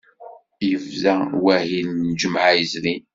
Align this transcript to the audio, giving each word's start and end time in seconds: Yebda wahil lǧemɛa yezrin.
Yebda 0.69 1.13
wahil 1.43 1.87
lǧemɛa 2.11 2.51
yezrin. 2.57 3.03